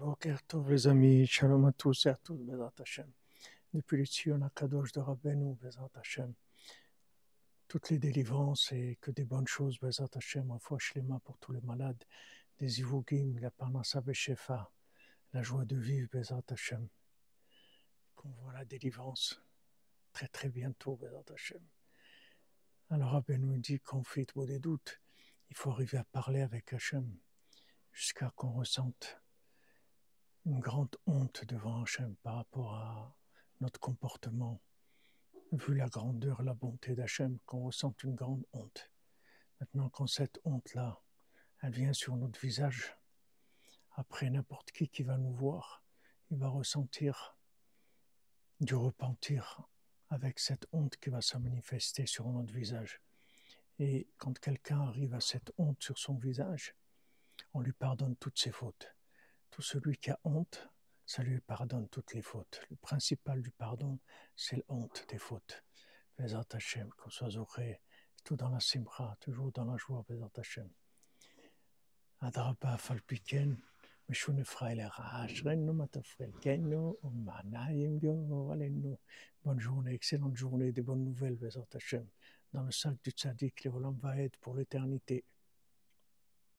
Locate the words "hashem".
2.80-3.12, 5.94-6.32, 10.14-10.58, 16.48-16.88, 21.34-21.62, 26.72-27.18, 66.53-66.89, 70.37-70.69, 81.75-82.07